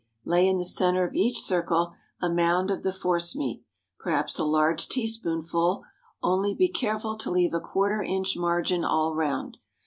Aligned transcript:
Lay 0.25 0.47
in 0.47 0.57
the 0.57 0.65
centre 0.65 1.07
of 1.07 1.13
each 1.13 1.41
circle 1.43 1.93
a 2.19 2.27
mound 2.27 2.71
of 2.71 2.81
the 2.81 2.91
force 2.91 3.35
meat 3.35 3.63
perhaps 3.99 4.39
a 4.39 4.43
large 4.43 4.87
teaspoonful, 4.89 5.83
only 6.23 6.55
be 6.55 6.69
careful 6.69 7.15
to 7.19 7.29
leave 7.29 7.53
a 7.53 7.59
quarter 7.61 8.01
inch 8.01 8.35
margin 8.35 8.83
all 8.83 9.13
round. 9.13 9.57